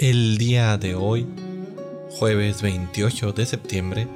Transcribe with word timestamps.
El 0.00 0.38
día 0.38 0.78
de 0.78 0.94
hoy, 0.94 1.26
jueves 2.08 2.62
28 2.62 3.32
de 3.32 3.46
septiembre, 3.46 4.06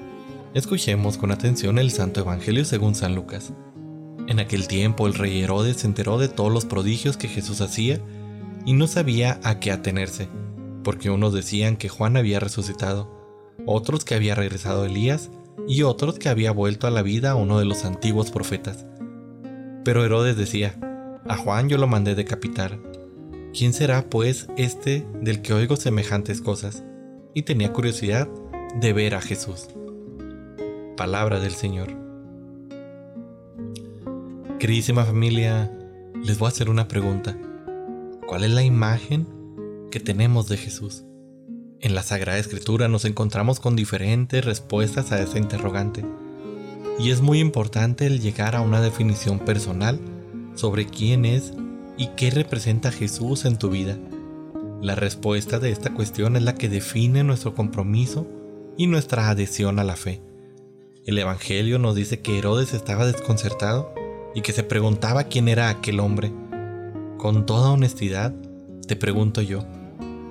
escuchemos 0.54 1.18
con 1.18 1.32
atención 1.32 1.76
el 1.76 1.90
Santo 1.90 2.20
Evangelio 2.20 2.64
según 2.64 2.94
San 2.94 3.16
Lucas. 3.16 3.52
En 4.28 4.38
aquel 4.38 4.68
tiempo 4.68 5.08
el 5.08 5.14
rey 5.14 5.42
Herodes 5.42 5.78
se 5.78 5.88
enteró 5.88 6.18
de 6.18 6.28
todos 6.28 6.52
los 6.52 6.66
prodigios 6.66 7.16
que 7.16 7.26
Jesús 7.26 7.60
hacía 7.60 8.00
y 8.64 8.74
no 8.74 8.86
sabía 8.86 9.40
a 9.42 9.58
qué 9.58 9.72
atenerse, 9.72 10.28
porque 10.84 11.10
unos 11.10 11.34
decían 11.34 11.76
que 11.76 11.88
Juan 11.88 12.16
había 12.16 12.38
resucitado, 12.38 13.10
otros 13.66 14.04
que 14.04 14.14
había 14.14 14.36
regresado 14.36 14.84
Elías 14.84 15.30
y 15.66 15.82
otros 15.82 16.16
que 16.20 16.28
había 16.28 16.52
vuelto 16.52 16.86
a 16.86 16.92
la 16.92 17.02
vida 17.02 17.34
uno 17.34 17.58
de 17.58 17.64
los 17.64 17.84
antiguos 17.84 18.30
profetas. 18.30 18.86
Pero 19.84 20.04
Herodes 20.04 20.36
decía, 20.36 20.78
a 21.26 21.36
Juan 21.36 21.68
yo 21.68 21.76
lo 21.76 21.88
mandé 21.88 22.14
decapitar 22.14 22.78
¿Quién 23.52 23.74
será, 23.74 24.08
pues, 24.08 24.48
este 24.56 25.06
del 25.20 25.42
que 25.42 25.52
oigo 25.52 25.76
semejantes 25.76 26.40
cosas? 26.40 26.82
Y 27.34 27.42
tenía 27.42 27.70
curiosidad 27.70 28.26
de 28.80 28.94
ver 28.94 29.14
a 29.14 29.20
Jesús. 29.20 29.68
Palabra 30.96 31.38
del 31.38 31.52
Señor. 31.52 31.88
Queridísima 34.58 35.04
familia, 35.04 35.70
les 36.24 36.38
voy 36.38 36.46
a 36.46 36.48
hacer 36.48 36.70
una 36.70 36.88
pregunta. 36.88 37.36
¿Cuál 38.26 38.44
es 38.44 38.50
la 38.52 38.62
imagen 38.62 39.26
que 39.90 40.00
tenemos 40.00 40.48
de 40.48 40.56
Jesús? 40.56 41.04
En 41.80 41.94
la 41.94 42.02
Sagrada 42.02 42.38
Escritura 42.38 42.88
nos 42.88 43.04
encontramos 43.04 43.60
con 43.60 43.76
diferentes 43.76 44.42
respuestas 44.42 45.12
a 45.12 45.20
esa 45.20 45.36
interrogante. 45.36 46.02
Y 46.98 47.10
es 47.10 47.20
muy 47.20 47.40
importante 47.40 48.06
el 48.06 48.20
llegar 48.20 48.56
a 48.56 48.62
una 48.62 48.80
definición 48.80 49.40
personal 49.40 50.00
sobre 50.54 50.86
quién 50.86 51.26
es 51.26 51.52
¿Y 51.96 52.08
qué 52.16 52.30
representa 52.30 52.90
Jesús 52.90 53.44
en 53.44 53.58
tu 53.58 53.68
vida? 53.68 53.98
La 54.80 54.94
respuesta 54.94 55.58
de 55.58 55.70
esta 55.70 55.92
cuestión 55.92 56.36
es 56.36 56.42
la 56.42 56.54
que 56.54 56.68
define 56.68 57.22
nuestro 57.22 57.54
compromiso 57.54 58.26
y 58.76 58.86
nuestra 58.86 59.28
adhesión 59.28 59.78
a 59.78 59.84
la 59.84 59.96
fe. 59.96 60.22
El 61.04 61.18
Evangelio 61.18 61.78
nos 61.78 61.94
dice 61.94 62.20
que 62.20 62.38
Herodes 62.38 62.74
estaba 62.74 63.06
desconcertado 63.06 63.92
y 64.34 64.40
que 64.40 64.52
se 64.52 64.62
preguntaba 64.62 65.24
quién 65.24 65.48
era 65.48 65.68
aquel 65.68 66.00
hombre. 66.00 66.32
Con 67.18 67.44
toda 67.44 67.70
honestidad, 67.70 68.34
te 68.86 68.96
pregunto 68.96 69.42
yo, 69.42 69.64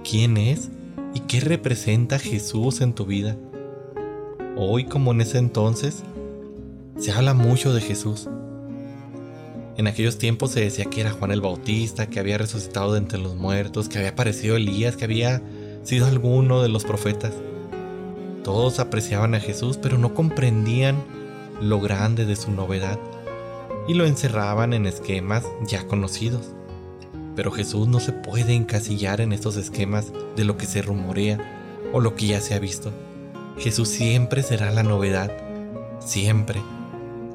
¿quién 0.10 0.38
es 0.38 0.70
y 1.14 1.22
qué 1.22 1.40
representa 1.40 2.20
Jesús 2.20 2.82
en 2.82 2.94
tu 2.94 3.06
vida? 3.06 3.38
Hoy 4.58 4.86
como 4.86 5.12
en 5.12 5.22
ese 5.22 5.38
entonces, 5.38 6.04
se 6.98 7.12
habla 7.12 7.34
mucho 7.34 7.74
de 7.74 7.82
Jesús, 7.82 8.28
en 9.78 9.88
aquellos 9.88 10.18
tiempos 10.18 10.52
se 10.52 10.62
decía 10.62 10.86
que 10.86 11.02
era 11.02 11.12
Juan 11.12 11.32
el 11.32 11.42
Bautista, 11.42 12.08
que 12.08 12.20
había 12.20 12.38
resucitado 12.38 12.94
de 12.94 13.00
entre 13.00 13.20
los 13.20 13.36
muertos, 13.36 13.90
que 13.90 13.98
había 13.98 14.12
aparecido 14.12 14.56
Elías, 14.56 14.98
que 14.98 15.06
había 15.06 15.42
sido 15.84 16.06
alguno 16.06 16.62
de 16.62 16.70
los 16.70 16.84
profetas. 16.84 17.34
Todos 18.44 18.80
apreciaban 18.80 19.36
a 19.36 19.40
Jesús, 19.40 19.78
pero 19.78 19.98
no 19.98 20.14
comprendían 20.14 21.04
lo 21.62 21.80
grande 21.80 22.26
de 22.26 22.36
su 22.36 22.52
novedad 22.52 23.00
y 23.88 23.94
lo 23.94 24.06
encerraban 24.06 24.74
en 24.74 24.86
esquemas 24.86 25.46
ya 25.66 25.88
conocidos. 25.88 26.50
Pero 27.36 27.52
Jesús 27.52 27.88
no 27.88 28.00
se 28.00 28.12
puede 28.12 28.54
encasillar 28.54 29.22
en 29.22 29.32
estos 29.32 29.58
esquemas 29.58 30.12
de 30.36 30.44
lo 30.44 30.58
que 30.58 30.66
se 30.66 30.82
rumorea 30.82 31.40
o 31.94 32.00
lo 32.00 32.16
que 32.16 32.28
ya 32.28 32.42
se 32.42 32.56
ha 32.56 32.60
visto. 32.60 32.92
Jesús 33.58 33.90
siempre 33.90 34.44
será 34.44 34.72
la 34.72 34.84
novedad, 34.84 35.32
siempre. 36.00 36.62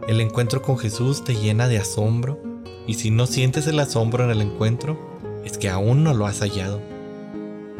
El 0.07 0.21
encuentro 0.21 0.63
con 0.63 0.79
Jesús 0.79 1.25
te 1.25 1.35
llena 1.35 1.67
de 1.67 1.79
asombro 1.79 2.39
y 2.87 2.95
si 2.95 3.11
no 3.11 3.27
sientes 3.27 3.67
el 3.67 3.81
asombro 3.81 4.23
en 4.23 4.31
el 4.31 4.41
encuentro, 4.41 4.97
es 5.45 5.59
que 5.59 5.69
aún 5.69 6.05
no 6.05 6.15
lo 6.15 6.27
has 6.27 6.39
hallado. 6.43 6.81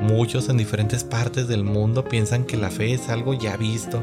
Muchos 0.01 0.49
en 0.49 0.57
diferentes 0.57 1.05
partes 1.05 1.47
del 1.47 1.63
mundo 1.63 2.03
piensan 2.03 2.45
que 2.45 2.57
la 2.57 2.71
fe 2.71 2.93
es 2.93 3.11
algo 3.11 3.33
ya 3.33 3.57
visto, 3.57 4.03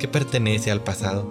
que 0.00 0.08
pertenece 0.08 0.72
al 0.72 0.82
pasado. 0.82 1.24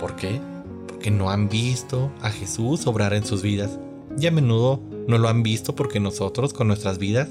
¿Por 0.00 0.16
qué? 0.16 0.40
Porque 0.88 1.12
no 1.12 1.30
han 1.30 1.48
visto 1.48 2.10
a 2.20 2.30
Jesús 2.30 2.88
obrar 2.88 3.14
en 3.14 3.24
sus 3.24 3.42
vidas 3.42 3.78
y 4.18 4.26
a 4.26 4.32
menudo 4.32 4.80
no 5.06 5.18
lo 5.18 5.28
han 5.28 5.44
visto 5.44 5.76
porque 5.76 6.00
nosotros 6.00 6.52
con 6.52 6.66
nuestras 6.66 6.98
vidas 6.98 7.28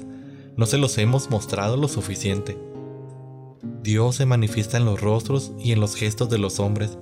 no 0.56 0.64
se 0.64 0.78
los 0.78 0.96
hemos 0.96 1.28
mostrado 1.28 1.76
lo 1.76 1.88
suficiente. 1.88 2.56
Dios 3.82 4.16
se 4.16 4.24
manifiesta 4.24 4.78
en 4.78 4.86
los 4.86 4.98
rostros 4.98 5.52
y 5.62 5.72
en 5.72 5.80
los 5.80 5.94
gestos 5.94 6.30
de 6.30 6.38
los 6.38 6.58
hombres 6.58 6.96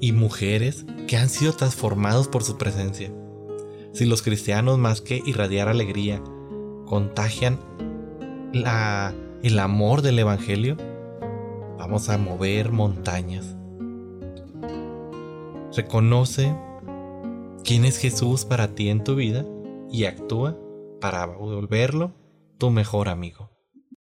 y 0.00 0.12
mujeres 0.12 0.86
que 1.06 1.16
han 1.16 1.28
sido 1.28 1.52
transformados 1.52 2.28
por 2.28 2.44
su 2.44 2.56
presencia. 2.58 3.12
Si 3.92 4.04
los 4.04 4.22
cristianos 4.22 4.78
más 4.78 5.00
que 5.00 5.22
irradiar 5.24 5.68
alegría 5.68 6.22
contagian 6.86 7.58
el 8.52 9.58
amor 9.58 10.02
del 10.02 10.18
Evangelio, 10.18 10.76
vamos 11.78 12.08
a 12.08 12.18
mover 12.18 12.70
montañas. 12.70 13.56
Reconoce 15.74 16.54
quién 17.64 17.84
es 17.84 17.98
Jesús 17.98 18.44
para 18.44 18.74
ti 18.74 18.88
en 18.88 19.04
tu 19.04 19.14
vida 19.14 19.44
y 19.90 20.04
actúa 20.04 20.56
para 21.00 21.26
volverlo 21.26 22.12
tu 22.58 22.70
mejor 22.70 23.08
amigo. 23.08 23.57